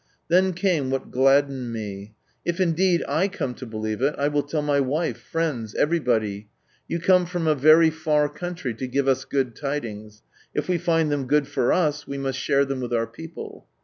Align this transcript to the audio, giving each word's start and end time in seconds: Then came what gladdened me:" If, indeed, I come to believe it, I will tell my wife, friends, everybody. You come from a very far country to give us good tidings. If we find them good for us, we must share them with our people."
Then 0.29 0.53
came 0.53 0.89
what 0.89 1.11
gladdened 1.11 1.71
me:" 1.71 2.15
If, 2.43 2.59
indeed, 2.59 3.03
I 3.07 3.27
come 3.27 3.53
to 3.53 3.67
believe 3.67 4.01
it, 4.01 4.15
I 4.17 4.29
will 4.29 4.41
tell 4.41 4.63
my 4.63 4.79
wife, 4.79 5.19
friends, 5.19 5.75
everybody. 5.75 6.49
You 6.87 6.99
come 6.99 7.27
from 7.27 7.45
a 7.45 7.53
very 7.53 7.91
far 7.91 8.27
country 8.27 8.73
to 8.73 8.87
give 8.87 9.07
us 9.07 9.25
good 9.25 9.55
tidings. 9.55 10.23
If 10.55 10.67
we 10.67 10.79
find 10.79 11.11
them 11.11 11.27
good 11.27 11.47
for 11.47 11.71
us, 11.71 12.07
we 12.07 12.17
must 12.17 12.39
share 12.39 12.65
them 12.65 12.79
with 12.79 12.93
our 12.93 13.05
people." 13.05 13.67